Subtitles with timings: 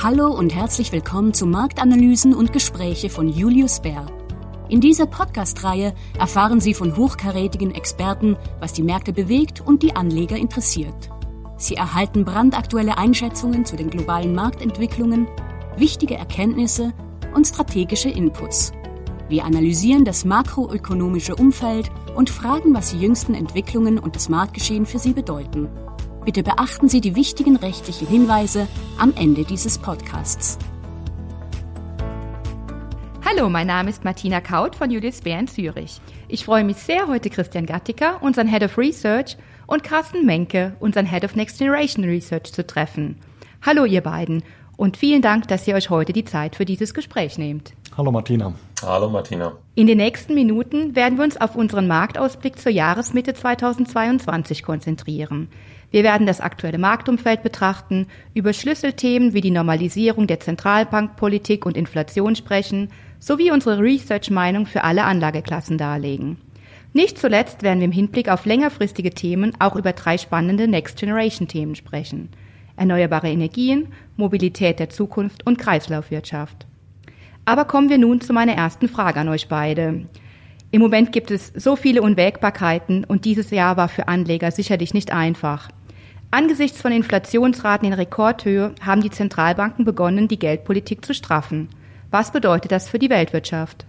[0.00, 4.06] Hallo und herzlich willkommen zu Marktanalysen und Gespräche von Julius Baer.
[4.68, 10.36] In dieser Podcast-Reihe erfahren Sie von hochkarätigen Experten, was die Märkte bewegt und die Anleger
[10.36, 11.10] interessiert.
[11.56, 15.26] Sie erhalten brandaktuelle Einschätzungen zu den globalen Marktentwicklungen,
[15.76, 16.92] wichtige Erkenntnisse
[17.34, 18.70] und strategische Inputs.
[19.28, 25.00] Wir analysieren das makroökonomische Umfeld und fragen, was die jüngsten Entwicklungen und das Marktgeschehen für
[25.00, 25.68] Sie bedeuten.
[26.28, 28.68] Bitte beachten Sie die wichtigen rechtlichen Hinweise
[28.98, 30.58] am Ende dieses Podcasts.
[33.24, 36.02] Hallo, mein Name ist Martina Kaut von Julius Bär in Zürich.
[36.28, 41.06] Ich freue mich sehr, heute Christian Gattiker, unseren Head of Research, und Carsten Menke, unseren
[41.06, 43.16] Head of Next Generation Research, zu treffen.
[43.64, 44.42] Hallo, ihr beiden,
[44.76, 47.72] und vielen Dank, dass ihr euch heute die Zeit für dieses Gespräch nehmt.
[47.96, 48.52] Hallo, Martina.
[48.82, 49.54] Hallo, Martina.
[49.74, 55.48] In den nächsten Minuten werden wir uns auf unseren Marktausblick zur Jahresmitte 2022 konzentrieren.
[55.90, 62.36] Wir werden das aktuelle Marktumfeld betrachten, über Schlüsselthemen wie die Normalisierung der Zentralbankpolitik und Inflation
[62.36, 66.36] sprechen, sowie unsere Research-Meinung für alle Anlageklassen darlegen.
[66.92, 72.30] Nicht zuletzt werden wir im Hinblick auf längerfristige Themen auch über drei spannende Next-Generation-Themen sprechen.
[72.76, 76.66] Erneuerbare Energien, Mobilität der Zukunft und Kreislaufwirtschaft.
[77.44, 80.06] Aber kommen wir nun zu meiner ersten Frage an euch beide.
[80.70, 85.12] Im Moment gibt es so viele Unwägbarkeiten und dieses Jahr war für Anleger sicherlich nicht
[85.12, 85.68] einfach.
[86.30, 91.70] Angesichts von Inflationsraten in Rekordhöhe haben die Zentralbanken begonnen, die Geldpolitik zu straffen.
[92.10, 93.86] Was bedeutet das für die Weltwirtschaft?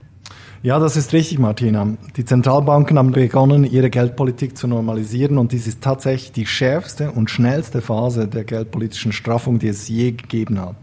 [0.63, 1.97] Ja, das ist richtig, Martina.
[2.15, 7.29] Die Zentralbanken haben begonnen, ihre Geldpolitik zu normalisieren und dies ist tatsächlich die schärfste und
[7.29, 10.77] schnellste Phase der geldpolitischen Straffung, die es je gegeben hat.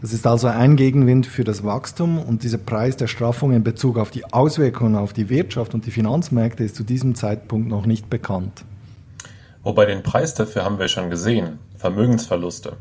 [0.00, 3.98] Das ist also ein Gegenwind für das Wachstum und dieser Preis der Straffung in Bezug
[3.98, 8.08] auf die Auswirkungen auf die Wirtschaft und die Finanzmärkte ist zu diesem Zeitpunkt noch nicht
[8.08, 8.64] bekannt.
[9.62, 12.78] Wobei den Preis dafür haben wir schon gesehen, Vermögensverluste.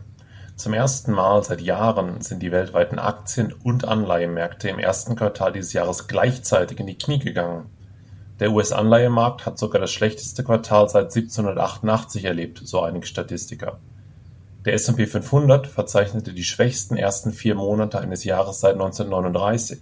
[0.56, 5.74] Zum ersten Mal seit Jahren sind die weltweiten Aktien- und Anleihemärkte im ersten Quartal dieses
[5.74, 7.70] Jahres gleichzeitig in die Knie gegangen.
[8.40, 13.80] Der US-Anleihemarkt hat sogar das schlechteste Quartal seit 1788 erlebt, so einige Statistiker.
[14.66, 19.80] Der S&P 500 verzeichnete die schwächsten ersten vier Monate eines Jahres seit 1939.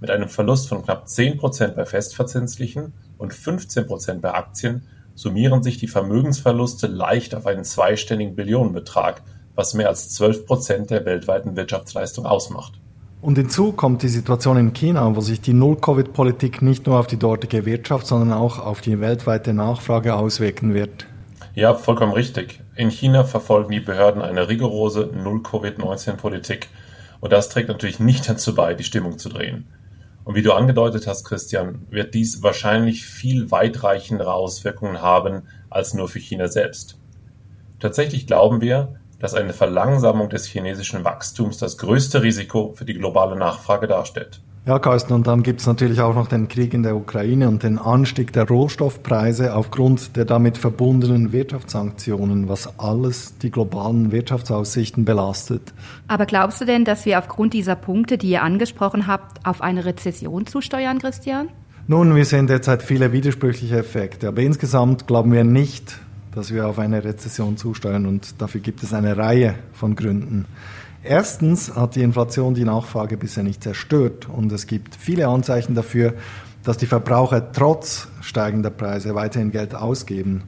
[0.00, 4.86] Mit einem Verlust von knapp 10% bei festverzinslichen und 15% bei Aktien
[5.18, 9.22] summieren sich die Vermögensverluste leicht auf einen zweistelligen Billionenbetrag,
[9.56, 12.74] was mehr als 12 Prozent der weltweiten Wirtschaftsleistung ausmacht.
[13.20, 17.16] Und hinzu kommt die Situation in China, wo sich die Null-Covid-Politik nicht nur auf die
[17.16, 21.08] dortige Wirtschaft, sondern auch auf die weltweite Nachfrage auswirken wird.
[21.56, 22.60] Ja, vollkommen richtig.
[22.76, 26.68] In China verfolgen die Behörden eine rigorose Null-Covid-19-Politik
[27.18, 29.66] und das trägt natürlich nicht dazu bei, die Stimmung zu drehen.
[30.28, 36.06] Und wie du angedeutet hast, Christian, wird dies wahrscheinlich viel weitreichendere Auswirkungen haben als nur
[36.06, 36.98] für China selbst.
[37.80, 43.36] Tatsächlich glauben wir, dass eine Verlangsamung des chinesischen Wachstums das größte Risiko für die globale
[43.36, 44.42] Nachfrage darstellt.
[44.68, 47.62] Ja, Carsten, und dann gibt es natürlich auch noch den Krieg in der Ukraine und
[47.62, 55.72] den Anstieg der Rohstoffpreise aufgrund der damit verbundenen Wirtschaftssanktionen, was alles die globalen Wirtschaftsaussichten belastet.
[56.06, 59.86] Aber glaubst du denn, dass wir aufgrund dieser Punkte, die ihr angesprochen habt, auf eine
[59.86, 61.48] Rezession zusteuern, Christian?
[61.86, 65.98] Nun, wir sehen derzeit viele widersprüchliche Effekte, aber insgesamt glauben wir nicht,
[66.34, 70.44] dass wir auf eine Rezession zusteuern und dafür gibt es eine Reihe von Gründen.
[71.08, 76.12] Erstens hat die Inflation die Nachfrage bisher nicht zerstört und es gibt viele Anzeichen dafür,
[76.64, 80.42] dass die Verbraucher trotz steigender Preise weiterhin Geld ausgeben.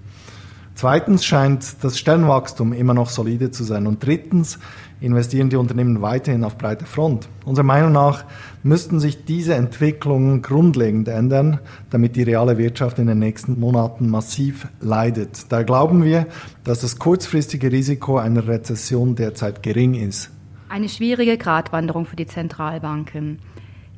[0.74, 3.86] Zweitens scheint das Stellenwachstum immer noch solide zu sein.
[3.86, 4.58] Und drittens
[5.00, 7.28] investieren die Unternehmen weiterhin auf breiter Front.
[7.46, 8.24] Unserer Meinung nach
[8.62, 14.68] müssten sich diese Entwicklungen grundlegend ändern, damit die reale Wirtschaft in den nächsten Monaten massiv
[14.82, 15.50] leidet.
[15.50, 16.26] Da glauben wir,
[16.64, 20.30] dass das kurzfristige Risiko einer Rezession derzeit gering ist.
[20.70, 23.40] Eine schwierige Gratwanderung für die Zentralbanken.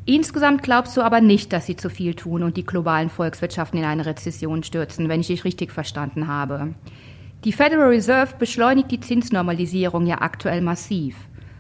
[0.07, 3.85] Insgesamt glaubst du aber nicht, dass sie zu viel tun und die globalen Volkswirtschaften in
[3.85, 6.73] eine Rezession stürzen, wenn ich dich richtig verstanden habe.
[7.45, 11.15] Die Federal Reserve beschleunigt die Zinsnormalisierung ja aktuell massiv.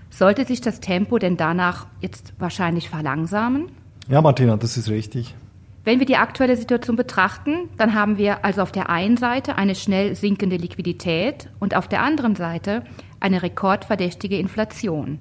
[0.09, 3.67] Sollte sich das Tempo denn danach jetzt wahrscheinlich verlangsamen?
[4.09, 5.35] Ja, Martina, das ist richtig.
[5.85, 9.75] Wenn wir die aktuelle Situation betrachten, dann haben wir also auf der einen Seite eine
[9.75, 12.85] schnell sinkende Liquidität und auf der anderen Seite
[13.23, 15.19] eine rekordverdächtige Inflation.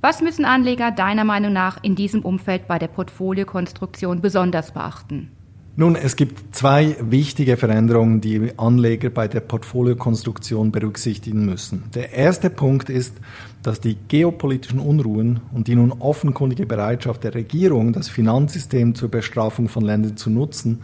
[0.00, 5.30] Was müssen Anleger deiner Meinung nach in diesem Umfeld bei der Portfoliokonstruktion besonders beachten?
[5.76, 11.84] Nun, es gibt zwei wichtige Veränderungen, die Anleger bei der Portfoliokonstruktion berücksichtigen müssen.
[11.94, 13.14] Der erste Punkt ist,
[13.62, 19.68] dass die geopolitischen Unruhen und die nun offenkundige Bereitschaft der Regierung, das Finanzsystem zur Bestrafung
[19.68, 20.80] von Ländern zu nutzen,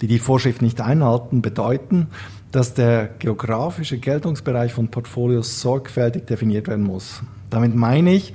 [0.00, 2.08] die die Vorschrift nicht einhalten, bedeuten,
[2.52, 7.22] dass der geografische Geltungsbereich von Portfolios sorgfältig definiert werden muss.
[7.48, 8.32] Damit meine ich,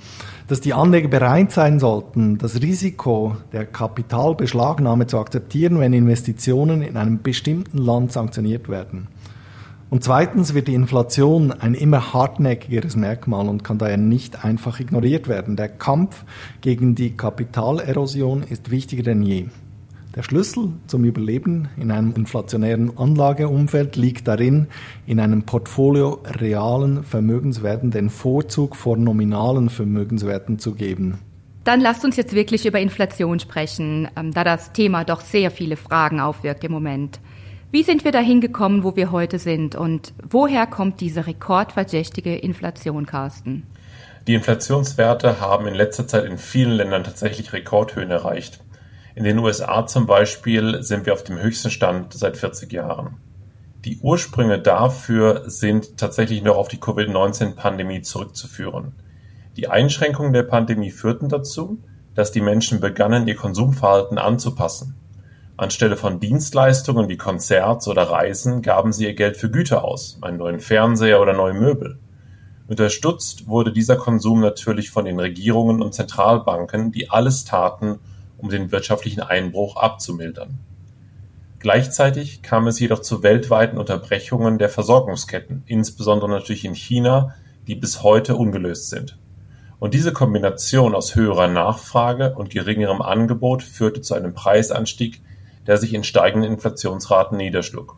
[0.48, 6.98] dass die Anleger bereit sein sollten, das Risiko der Kapitalbeschlagnahme zu akzeptieren, wenn Investitionen in
[6.98, 9.08] einem bestimmten Land sanktioniert werden.
[9.90, 15.28] Und zweitens wird die Inflation ein immer hartnäckigeres Merkmal und kann daher nicht einfach ignoriert
[15.28, 15.56] werden.
[15.56, 16.26] Der Kampf
[16.62, 19.46] gegen die Kapitalerosion ist wichtiger denn je.
[20.16, 24.68] Der Schlüssel zum Überleben in einem inflationären Anlageumfeld liegt darin,
[25.06, 31.20] in einem Portfolio realen Vermögenswerten den Vorzug vor nominalen Vermögenswerten zu geben.
[31.66, 35.76] Dann lasst uns jetzt wirklich über Inflation sprechen, ähm, da das Thema doch sehr viele
[35.76, 37.20] Fragen aufwirkt im Moment.
[37.72, 43.06] Wie sind wir dahin gekommen, wo wir heute sind und woher kommt diese rekordverdächtige Inflation,
[43.06, 43.64] Carsten?
[44.28, 48.62] Die Inflationswerte haben in letzter Zeit in vielen Ländern tatsächlich Rekordhöhen erreicht.
[49.16, 53.16] In den USA zum Beispiel sind wir auf dem höchsten Stand seit 40 Jahren.
[53.86, 58.92] Die Ursprünge dafür sind tatsächlich noch auf die Covid-19-Pandemie zurückzuführen.
[59.56, 61.80] Die Einschränkungen der Pandemie führten dazu,
[62.14, 64.96] dass die Menschen begannen, ihr Konsumverhalten anzupassen.
[65.56, 70.40] Anstelle von Dienstleistungen wie Konzerts oder Reisen gaben sie ihr Geld für Güter aus, einen
[70.40, 72.00] neuen Fernseher oder neue Möbel.
[72.68, 78.00] Unterstützt wurde dieser Konsum natürlich von den Regierungen und Zentralbanken, die alles taten,
[78.46, 80.60] um den wirtschaftlichen Einbruch abzumildern.
[81.58, 87.34] Gleichzeitig kam es jedoch zu weltweiten Unterbrechungen der Versorgungsketten, insbesondere natürlich in China,
[87.66, 89.18] die bis heute ungelöst sind.
[89.80, 95.24] Und diese Kombination aus höherer Nachfrage und geringerem Angebot führte zu einem Preisanstieg,
[95.66, 97.98] der sich in steigenden Inflationsraten niederschlug.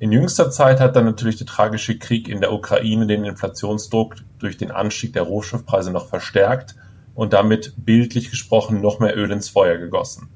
[0.00, 4.56] In jüngster Zeit hat dann natürlich der tragische Krieg in der Ukraine den Inflationsdruck durch
[4.56, 6.74] den Anstieg der Rohstoffpreise noch verstärkt
[7.14, 10.28] und damit bildlich gesprochen noch mehr Öl ins Feuer gegossen.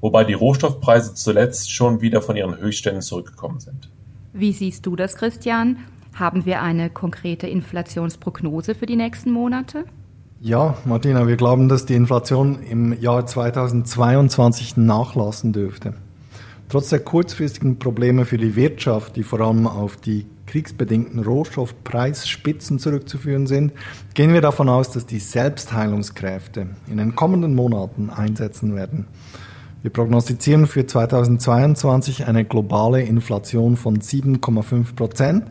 [0.00, 3.90] Wobei die Rohstoffpreise zuletzt schon wieder von ihren Höchstständen zurückgekommen sind.
[4.32, 5.78] Wie siehst du das, Christian?
[6.14, 9.84] Haben wir eine konkrete Inflationsprognose für die nächsten Monate?
[10.40, 15.94] Ja, Martina, wir glauben, dass die Inflation im Jahr 2022 nachlassen dürfte.
[16.68, 23.46] Trotz der kurzfristigen Probleme für die Wirtschaft, die vor allem auf die kriegsbedingten Rohstoffpreisspitzen zurückzuführen
[23.46, 23.72] sind,
[24.14, 29.06] gehen wir davon aus, dass die Selbstheilungskräfte in den kommenden Monaten einsetzen werden.
[29.82, 35.44] Wir prognostizieren für 2022 eine globale Inflation von 7,5 Prozent,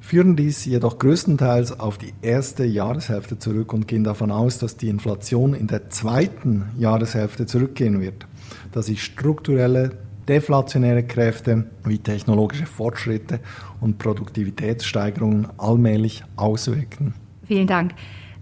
[0.00, 4.90] führen dies jedoch größtenteils auf die erste Jahreshälfte zurück und gehen davon aus, dass die
[4.90, 8.26] Inflation in der zweiten Jahreshälfte zurückgehen wird,
[8.70, 9.92] da sich strukturelle
[10.28, 13.40] deflationäre Kräfte wie technologische Fortschritte
[13.80, 17.14] und Produktivitätssteigerungen allmählich auswirken.
[17.46, 17.92] Vielen Dank.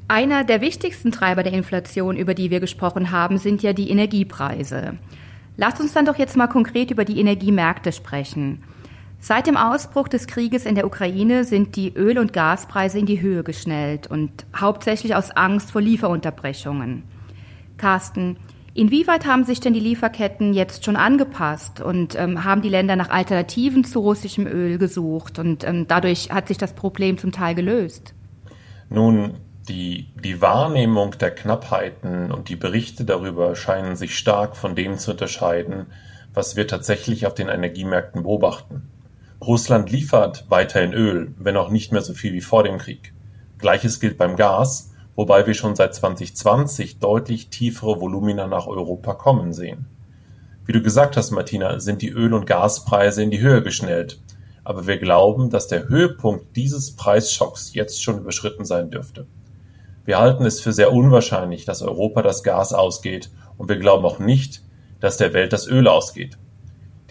[0.08, 4.98] Einer der wichtigsten Treiber der Inflation, über die wir gesprochen haben, sind ja die Energiepreise.
[5.56, 8.62] Lasst uns dann doch jetzt mal konkret über die Energiemärkte sprechen.
[9.20, 13.20] Seit dem Ausbruch des Krieges in der Ukraine sind die Öl- und Gaspreise in die
[13.20, 17.04] Höhe geschnellt und hauptsächlich aus Angst vor Lieferunterbrechungen.
[17.76, 18.36] Carsten,
[18.74, 23.10] Inwieweit haben sich denn die Lieferketten jetzt schon angepasst und ähm, haben die Länder nach
[23.10, 28.14] Alternativen zu russischem Öl gesucht und ähm, dadurch hat sich das Problem zum Teil gelöst?
[28.88, 29.34] Nun,
[29.68, 35.12] die, die Wahrnehmung der Knappheiten und die Berichte darüber scheinen sich stark von dem zu
[35.12, 35.86] unterscheiden,
[36.32, 38.88] was wir tatsächlich auf den Energiemärkten beobachten.
[39.42, 43.12] Russland liefert weiterhin Öl, wenn auch nicht mehr so viel wie vor dem Krieg.
[43.58, 49.52] Gleiches gilt beim Gas, wobei wir schon seit 2020 deutlich tiefere Volumina nach Europa kommen
[49.52, 49.86] sehen.
[50.64, 54.20] Wie du gesagt hast, Martina, sind die Öl- und Gaspreise in die Höhe geschnellt.
[54.64, 59.26] Aber wir glauben, dass der Höhepunkt dieses Preisschocks jetzt schon überschritten sein dürfte.
[60.04, 64.18] Wir halten es für sehr unwahrscheinlich, dass Europa das Gas ausgeht und wir glauben auch
[64.18, 64.62] nicht,
[65.00, 66.38] dass der Welt das Öl ausgeht.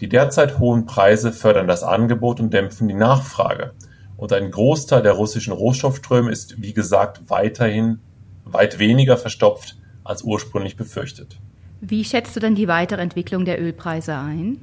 [0.00, 3.72] Die derzeit hohen Preise fördern das Angebot und dämpfen die Nachfrage
[4.22, 7.98] und ein Großteil der russischen Rohstoffströme ist, wie gesagt, weiterhin
[8.44, 11.40] weit weniger verstopft als ursprünglich befürchtet.
[11.80, 14.58] Wie schätzt du denn die weitere Entwicklung der Ölpreise ein?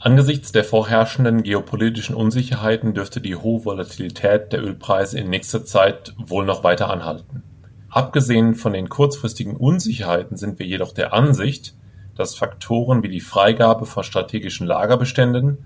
[0.00, 6.44] Angesichts der vorherrschenden geopolitischen Unsicherheiten dürfte die hohe Volatilität der Ölpreise in nächster Zeit wohl
[6.44, 7.44] noch weiter anhalten.
[7.88, 11.76] Abgesehen von den kurzfristigen Unsicherheiten sind wir jedoch der Ansicht,
[12.16, 15.58] dass Faktoren wie die Freigabe von strategischen Lagerbeständen,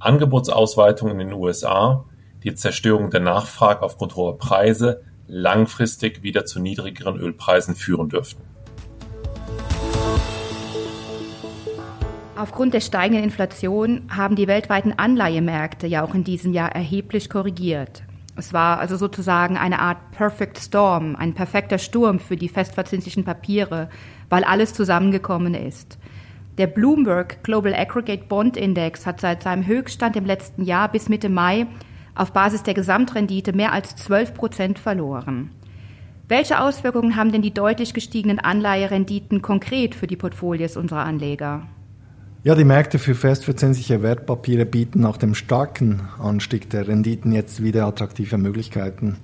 [0.00, 2.04] Angebotsausweitung in den USA,
[2.44, 8.42] die Zerstörung der Nachfrage aufgrund hoher Preise langfristig wieder zu niedrigeren Ölpreisen führen dürften.
[12.36, 18.04] Aufgrund der steigenden Inflation haben die weltweiten Anleihemärkte ja auch in diesem Jahr erheblich korrigiert.
[18.36, 23.90] Es war also sozusagen eine Art Perfect Storm, ein perfekter Sturm für die festverzinslichen Papiere,
[24.28, 25.97] weil alles zusammengekommen ist.
[26.58, 31.28] Der Bloomberg Global Aggregate Bond Index hat seit seinem Höchststand im letzten Jahr bis Mitte
[31.28, 31.68] Mai
[32.16, 35.50] auf Basis der Gesamtrendite mehr als 12 Prozent verloren.
[36.26, 41.62] Welche Auswirkungen haben denn die deutlich gestiegenen Anleiherenditen konkret für die Portfolios unserer Anleger?
[42.42, 47.86] Ja, die Märkte für festverzinsliche Wertpapiere bieten nach dem starken Anstieg der Renditen jetzt wieder
[47.86, 49.18] attraktive Möglichkeiten.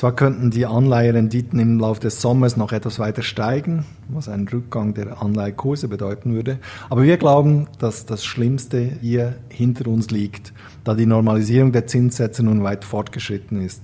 [0.00, 4.94] Zwar könnten die Anleiherenditen im Laufe des Sommers noch etwas weiter steigen, was einen Rückgang
[4.94, 10.54] der Anleihekurse bedeuten würde, aber wir glauben, dass das Schlimmste hier hinter uns liegt,
[10.84, 13.82] da die Normalisierung der Zinssätze nun weit fortgeschritten ist.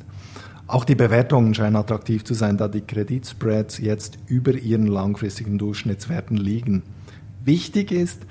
[0.66, 6.38] Auch die Bewertungen scheinen attraktiv zu sein, da die Kreditspreads jetzt über ihren langfristigen Durchschnittswerten
[6.38, 6.82] liegen.
[7.44, 8.22] Wichtig ist,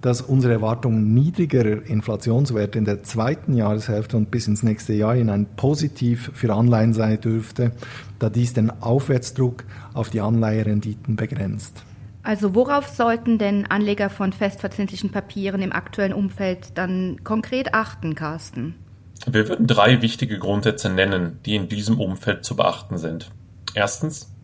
[0.00, 5.46] dass unsere Erwartungen niedrigerer Inflationswerte in der zweiten Jahreshälfte und bis ins nächste Jahr hinein
[5.56, 7.72] positiv für Anleihen sein dürfte,
[8.18, 9.64] da dies den Aufwärtsdruck
[9.94, 11.84] auf die Anleiherenditen begrenzt.
[12.22, 18.74] Also worauf sollten denn Anleger von festverzinslichen Papieren im aktuellen Umfeld dann konkret achten, Carsten?
[19.26, 23.30] Wir würden drei wichtige Grundsätze nennen, die in diesem Umfeld zu beachten sind.
[23.74, 24.34] Erstens,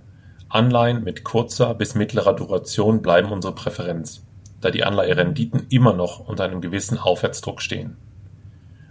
[0.49, 4.24] Anleihen mit kurzer bis mittlerer Duration bleiben unsere Präferenz,
[4.65, 7.97] da die Anleiherenditen immer noch unter einem gewissen Aufwärtsdruck stehen.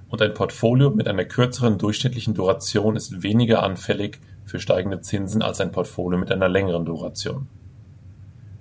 [0.07, 5.59] Und ein Portfolio mit einer kürzeren durchschnittlichen Duration ist weniger anfällig für steigende Zinsen als
[5.61, 7.47] ein Portfolio mit einer längeren Duration.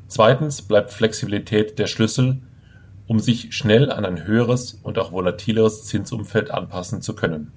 [0.09, 2.41] Zweitens bleibt Flexibilität der Schlüssel
[3.07, 7.53] um sich schnell an ein höheres und auch volatileres Zinsumfeld anpassen zu können.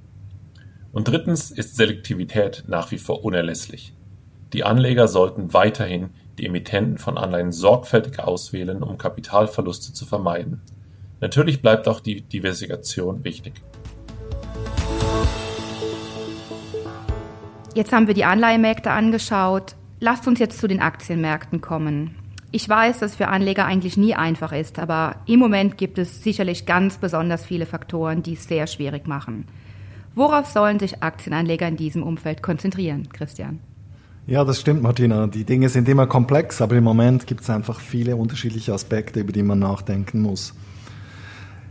[0.91, 3.93] Und drittens ist Selektivität nach wie vor unerlässlich.
[4.53, 10.61] Die Anleger sollten weiterhin die Emittenten von Anleihen sorgfältig auswählen, um Kapitalverluste zu vermeiden.
[11.21, 13.53] Natürlich bleibt auch die Diversifikation wichtig.
[17.73, 19.75] Jetzt haben wir die Anleihemärkte angeschaut.
[19.99, 22.15] Lasst uns jetzt zu den Aktienmärkten kommen.
[22.51, 26.65] Ich weiß, dass für Anleger eigentlich nie einfach ist, aber im Moment gibt es sicherlich
[26.65, 29.45] ganz besonders viele Faktoren, die es sehr schwierig machen.
[30.15, 33.59] Worauf sollen sich Aktienanleger in diesem Umfeld konzentrieren, Christian?
[34.27, 35.27] Ja, das stimmt, Martina.
[35.27, 39.31] Die Dinge sind immer komplex, aber im Moment gibt es einfach viele unterschiedliche Aspekte, über
[39.31, 40.55] die man nachdenken muss.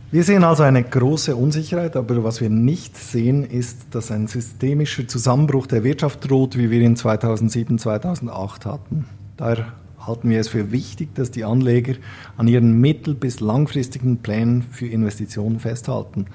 [0.09, 5.05] Wir sehen also eine große Unsicherheit, aber was wir nicht sehen, ist, dass ein systemischer
[5.05, 9.05] Zusammenbruch der Wirtschaft droht, wie wir ihn 2007, 2008 hatten.
[9.35, 11.95] Daher halten wir es für wichtig, dass die Anleger
[12.37, 16.27] an ihren mittel- bis langfristigen Plänen für Investitionen festhalten.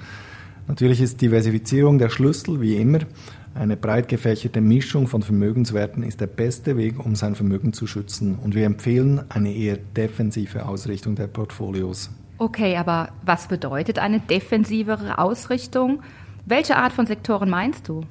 [0.67, 2.99] Natürlich ist Diversifizierung der Schlüssel, wie immer.
[3.53, 8.39] Eine breit gefächerte Mischung von Vermögenswerten ist der beste Weg, um sein Vermögen zu schützen.
[8.41, 12.09] Und wir empfehlen eine eher defensive Ausrichtung der Portfolios.
[12.37, 16.01] Okay, aber was bedeutet eine defensivere Ausrichtung?
[16.45, 18.03] Welche Art von Sektoren meinst du?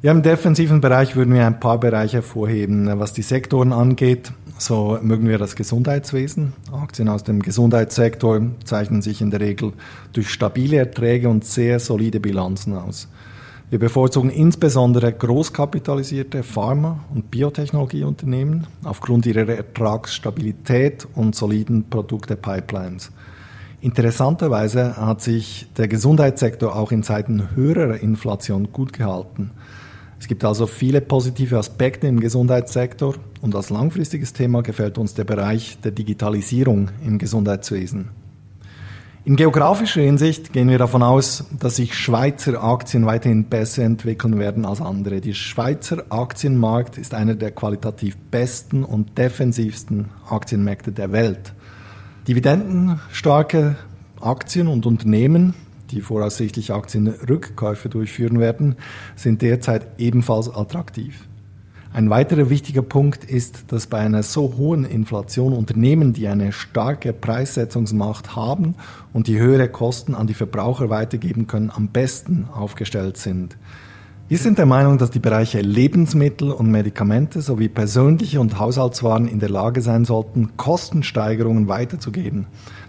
[0.00, 2.88] Ja, im defensiven Bereich würden wir ein paar Bereiche hervorheben.
[3.00, 6.52] Was die Sektoren angeht, so mögen wir das Gesundheitswesen.
[6.70, 9.72] Aktien aus dem Gesundheitssektor zeichnen sich in der Regel
[10.12, 13.08] durch stabile Erträge und sehr solide Bilanzen aus.
[13.70, 23.12] Wir bevorzugen insbesondere großkapitalisierte Pharma- und Biotechnologieunternehmen aufgrund ihrer Ertragsstabilität und soliden Produkte-Pipelines.
[23.82, 29.50] Interessanterweise hat sich der Gesundheitssektor auch in Zeiten höherer Inflation gut gehalten.
[30.18, 35.24] Es gibt also viele positive Aspekte im Gesundheitssektor und als langfristiges Thema gefällt uns der
[35.24, 38.08] Bereich der Digitalisierung im Gesundheitswesen.
[39.24, 44.64] In geografischer Hinsicht gehen wir davon aus, dass sich Schweizer Aktien weiterhin besser entwickeln werden
[44.64, 45.20] als andere.
[45.20, 51.52] Der Schweizer Aktienmarkt ist einer der qualitativ besten und defensivsten Aktienmärkte der Welt.
[52.26, 53.76] Dividendenstarke
[54.20, 55.54] Aktien und Unternehmen
[55.90, 58.76] die voraussichtlich Aktienrückkäufe durchführen werden,
[59.16, 61.26] sind derzeit ebenfalls attraktiv.
[61.92, 67.12] Ein weiterer wichtiger Punkt ist, dass bei einer so hohen Inflation Unternehmen, die eine starke
[67.12, 68.74] Preissetzungsmacht haben
[69.12, 73.56] und die höhere Kosten an die Verbraucher weitergeben können, am besten aufgestellt sind.
[74.28, 79.38] Wir sind der Meinung, dass die Bereiche Lebensmittel und Medikamente sowie persönliche und Haushaltswaren in
[79.40, 82.46] der Lage sein sollten, Kostensteigerungen weiterzugeben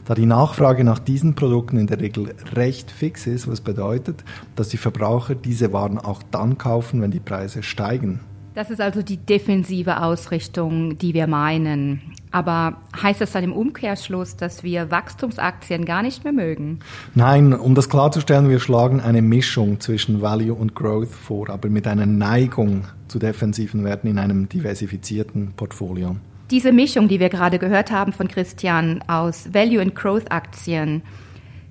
[0.09, 4.23] da die Nachfrage nach diesen Produkten in der Regel recht fix ist, was bedeutet,
[4.55, 8.19] dass die Verbraucher diese Waren auch dann kaufen, wenn die Preise steigen.
[8.55, 12.01] Das ist also die defensive Ausrichtung, die wir meinen.
[12.31, 16.79] Aber heißt das dann im Umkehrschluss, dass wir Wachstumsaktien gar nicht mehr mögen?
[17.15, 21.87] Nein, um das klarzustellen, wir schlagen eine Mischung zwischen Value und Growth vor, aber mit
[21.87, 26.15] einer Neigung zu defensiven Werten in einem diversifizierten Portfolio.
[26.51, 31.03] Diese Mischung, die wir gerade gehört haben von Christian aus Value and Growth Aktien.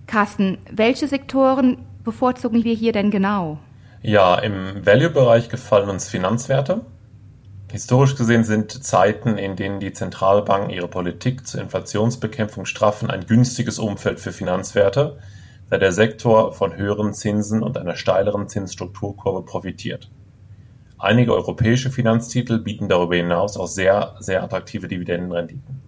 [0.07, 3.59] Carsten, welche Sektoren bevorzugen wir hier denn genau?
[4.03, 6.83] Ja, im Value-Bereich gefallen uns Finanzwerte.
[7.73, 13.81] Historisch gesehen sind Zeiten, in denen die Zentralbanken ihre Politik zur Inflationsbekämpfung straffen, ein günstiges
[13.81, 15.19] Umfeld für Finanzwerte,
[15.69, 20.09] da der Sektor von höheren Zinsen und einer steileren Zinsstrukturkurve profitiert.
[20.97, 25.83] Einige europäische Finanztitel bieten darüber hinaus auch sehr, sehr attraktive Dividendenrenditen.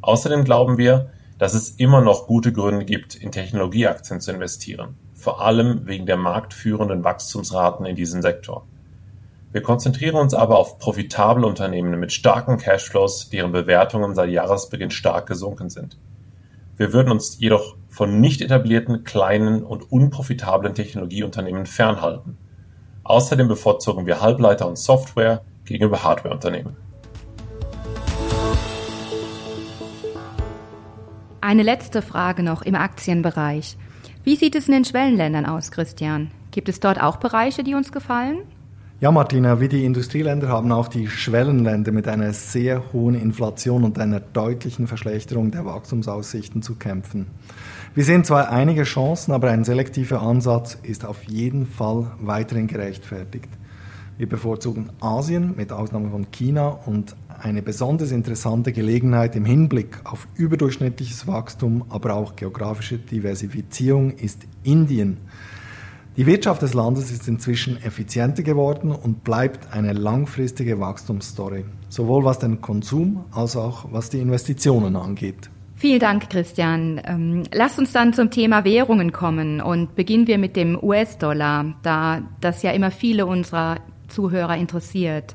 [0.00, 5.40] Außerdem glauben wir, dass es immer noch gute Gründe gibt, in Technologieaktien zu investieren, vor
[5.40, 8.66] allem wegen der marktführenden Wachstumsraten in diesem Sektor.
[9.52, 15.28] Wir konzentrieren uns aber auf profitable Unternehmen mit starken Cashflows, deren Bewertungen seit Jahresbeginn stark
[15.28, 15.96] gesunken sind.
[16.76, 22.36] Wir würden uns jedoch von nicht etablierten, kleinen und unprofitablen Technologieunternehmen fernhalten.
[23.04, 26.76] Außerdem bevorzugen wir Halbleiter und Software gegenüber Hardwareunternehmen.
[31.40, 33.76] Eine letzte Frage noch im Aktienbereich.
[34.24, 36.30] Wie sieht es in den Schwellenländern aus, Christian?
[36.52, 38.38] Gibt es dort auch Bereiche, die uns gefallen?
[39.00, 43.98] Ja, Martina, wie die Industrieländer haben auch die Schwellenländer mit einer sehr hohen Inflation und
[43.98, 47.26] einer deutlichen Verschlechterung der Wachstumsaussichten zu kämpfen.
[47.96, 53.48] Wir sehen zwar einige Chancen, aber ein selektiver Ansatz ist auf jeden Fall weiterhin gerechtfertigt.
[54.18, 60.28] Wir bevorzugen Asien mit Ausnahme von China und eine besonders interessante Gelegenheit im Hinblick auf
[60.36, 65.18] überdurchschnittliches Wachstum, aber auch geografische Diversifizierung ist Indien.
[66.16, 72.38] Die Wirtschaft des Landes ist inzwischen effizienter geworden und bleibt eine langfristige Wachstumsstory, sowohl was
[72.38, 75.50] den Konsum als auch was die Investitionen angeht.
[75.74, 77.00] Vielen Dank, Christian.
[77.04, 82.22] Ähm, lass uns dann zum Thema Währungen kommen und beginnen wir mit dem US-Dollar, da
[82.40, 85.34] das ja immer viele unserer Zuhörer interessiert.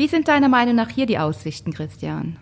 [0.00, 2.38] Wie sind deiner Meinung nach hier die Aussichten, Christian?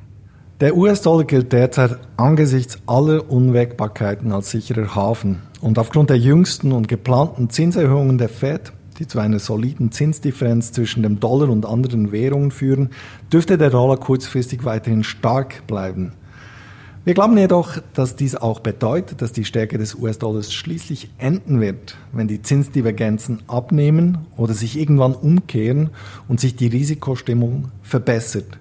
[0.60, 5.42] Der US-Dollar gilt derzeit angesichts aller Unwägbarkeiten als sicherer Hafen.
[5.60, 11.02] Und aufgrund der jüngsten und geplanten Zinserhöhungen der Fed, die zu einer soliden Zinsdifferenz zwischen
[11.02, 12.90] dem Dollar und anderen Währungen führen,
[13.32, 16.12] dürfte der Dollar kurzfristig weiterhin stark bleiben.
[17.04, 21.96] Wir glauben jedoch, dass dies auch bedeutet, dass die Stärke des US-Dollars schließlich enden wird,
[22.12, 25.90] wenn die Zinsdivergenzen abnehmen oder sich irgendwann umkehren
[26.28, 28.58] und sich die Risikostimmung verbessert.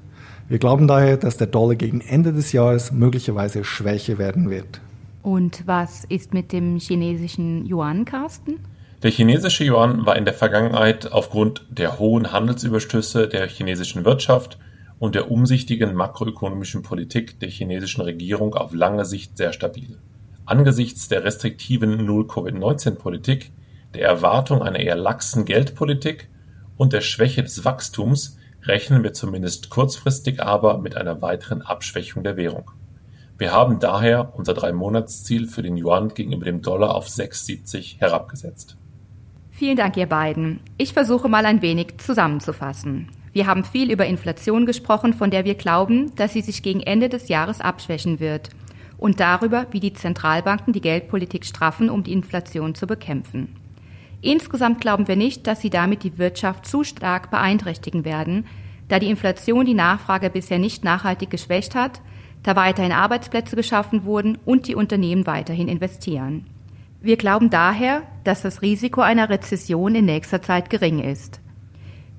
[0.47, 4.79] Wir glauben daher, dass der Dollar gegen Ende des Jahres möglicherweise schwächer werden wird.
[5.23, 8.59] Und was ist mit dem chinesischen Yuan, Carsten?
[9.03, 14.57] Der chinesische Yuan war in der Vergangenheit aufgrund der hohen Handelsüberschüsse der chinesischen Wirtschaft
[14.99, 19.97] und der umsichtigen makroökonomischen Politik der chinesischen Regierung auf lange Sicht sehr stabil.
[20.45, 23.51] Angesichts der restriktiven Null-Covid-19-Politik,
[23.93, 26.29] der Erwartung einer eher laxen Geldpolitik
[26.77, 32.37] und der Schwäche des Wachstums rechnen wir zumindest kurzfristig aber mit einer weiteren Abschwächung der
[32.37, 32.71] Währung.
[33.37, 38.77] Wir haben daher unser Drei-Monats-Ziel für den Yuan gegenüber dem Dollar auf 6,70 herabgesetzt.
[39.51, 40.59] Vielen Dank, ihr beiden.
[40.77, 43.09] Ich versuche mal ein wenig zusammenzufassen.
[43.37, 47.07] Wir haben viel über Inflation gesprochen, von der wir glauben, dass sie sich gegen Ende
[47.07, 48.49] des Jahres abschwächen wird.
[48.97, 53.55] Und darüber, wie die Zentralbanken die Geldpolitik straffen, um die Inflation zu bekämpfen.
[54.21, 58.47] Insgesamt glauben wir nicht, dass sie damit die Wirtschaft zu stark beeinträchtigen werden,
[58.87, 62.01] da die Inflation die Nachfrage bisher nicht nachhaltig geschwächt hat,
[62.41, 66.47] da weiterhin Arbeitsplätze geschaffen wurden und die Unternehmen weiterhin investieren.
[67.01, 71.39] Wir glauben daher, dass das Risiko einer Rezession in nächster Zeit gering ist.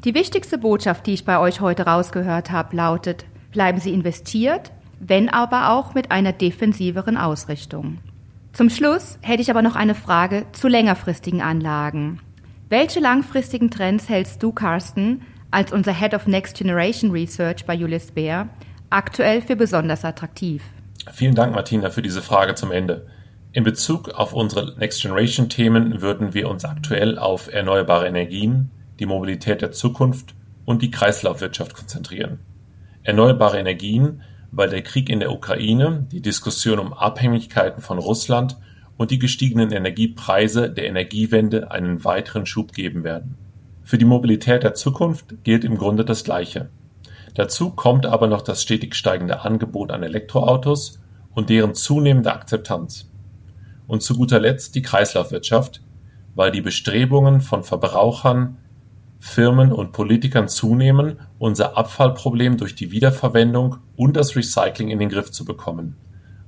[0.05, 5.29] Die wichtigste Botschaft, die ich bei euch heute rausgehört habe, lautet, bleiben Sie investiert, wenn
[5.29, 7.99] aber auch mit einer defensiveren Ausrichtung.
[8.53, 12.21] Zum Schluss hätte ich aber noch eine Frage zu längerfristigen Anlagen.
[12.69, 18.13] Welche langfristigen Trends hältst du, Carsten, als unser Head of Next Generation Research bei Julius
[18.13, 18.49] Baer,
[18.91, 20.63] aktuell für besonders attraktiv?
[21.13, 23.09] Vielen Dank, Martina, für diese Frage zum Ende.
[23.53, 29.07] In Bezug auf unsere Next Generation Themen würden wir uns aktuell auf erneuerbare Energien, die
[29.07, 30.35] Mobilität der Zukunft
[30.65, 32.41] und die Kreislaufwirtschaft konzentrieren.
[33.03, 38.57] Erneuerbare Energien, weil der Krieg in der Ukraine, die Diskussion um Abhängigkeiten von Russland
[38.97, 43.37] und die gestiegenen Energiepreise der Energiewende einen weiteren Schub geben werden.
[43.83, 46.69] Für die Mobilität der Zukunft gilt im Grunde das Gleiche.
[47.35, 51.01] Dazu kommt aber noch das stetig steigende Angebot an Elektroautos
[51.35, 53.09] und deren zunehmende Akzeptanz.
[53.87, 55.81] Und zu guter Letzt die Kreislaufwirtschaft,
[56.35, 58.59] weil die Bestrebungen von Verbrauchern,
[59.19, 65.31] Firmen und Politikern zunehmen, unser Abfallproblem durch die Wiederverwendung und das Recycling in den Griff
[65.31, 65.97] zu bekommen.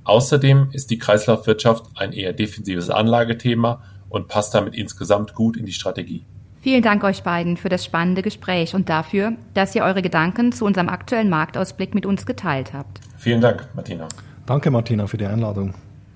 [0.03, 5.73] Außerdem ist die Kreislaufwirtschaft ein eher defensives Anlagethema und passt damit insgesamt gut in die
[5.73, 6.25] Strategie.
[6.61, 10.65] Vielen Dank euch beiden für das spannende Gespräch und dafür, dass ihr eure Gedanken zu
[10.65, 12.99] unserem aktuellen Marktausblick mit uns geteilt habt.
[13.17, 14.07] Vielen Dank, Martina.
[14.45, 15.73] Danke, Martina, für die Einladung.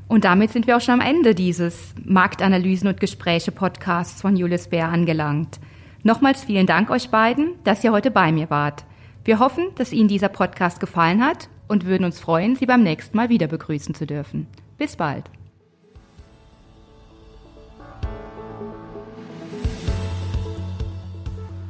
[0.07, 4.67] Und damit sind wir auch schon am Ende dieses Marktanalysen und Gespräche Podcasts von Julius
[4.67, 5.59] Bär angelangt.
[6.05, 8.85] Nochmals vielen Dank euch beiden, dass ihr heute bei mir wart.
[9.23, 13.17] Wir hoffen, dass Ihnen dieser Podcast gefallen hat und würden uns freuen, Sie beim nächsten
[13.17, 14.45] Mal wieder begrüßen zu dürfen.
[14.77, 15.31] Bis bald.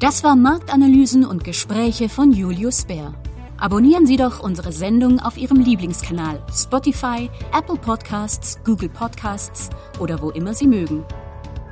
[0.02, 3.14] Das war Marktanalysen und Gespräche von Julius Bär.
[3.56, 10.30] Abonnieren Sie doch unsere Sendung auf Ihrem Lieblingskanal Spotify, Apple Podcasts, Google Podcasts oder wo
[10.32, 11.06] immer Sie mögen.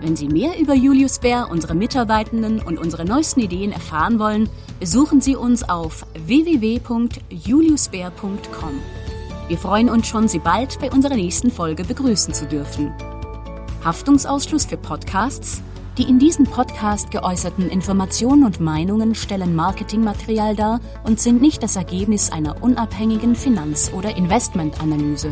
[0.03, 5.21] Wenn Sie mehr über Julius Bär, unsere Mitarbeitenden und unsere neuesten Ideen erfahren wollen, besuchen
[5.21, 8.81] Sie uns auf www.juliusbär.com.
[9.47, 12.91] Wir freuen uns schon, Sie bald bei unserer nächsten Folge begrüßen zu dürfen.
[13.85, 15.63] Haftungsausschluss für Podcasts?
[15.97, 21.77] Die in diesem Podcast geäußerten Informationen und Meinungen stellen Marketingmaterial dar und sind nicht das
[21.77, 25.31] Ergebnis einer unabhängigen Finanz- oder Investmentanalyse.